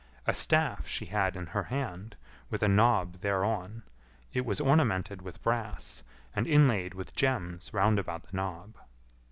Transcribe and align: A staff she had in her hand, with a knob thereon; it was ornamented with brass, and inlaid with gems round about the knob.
A 0.25 0.33
staff 0.33 0.87
she 0.87 1.05
had 1.05 1.35
in 1.35 1.45
her 1.45 1.61
hand, 1.65 2.15
with 2.49 2.63
a 2.63 2.67
knob 2.67 3.17
thereon; 3.19 3.83
it 4.33 4.47
was 4.47 4.59
ornamented 4.59 5.21
with 5.21 5.43
brass, 5.43 6.01
and 6.35 6.47
inlaid 6.47 6.95
with 6.95 7.15
gems 7.15 7.71
round 7.71 7.99
about 7.99 8.23
the 8.23 8.35
knob. 8.35 8.73